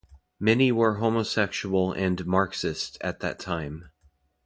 Many 0.39 0.71
were 0.71 0.95
homosexual 0.95 1.91
and 1.93 2.25
Marxist 2.25 2.97
at 3.01 3.19
that 3.19 3.37
time. 3.37 3.91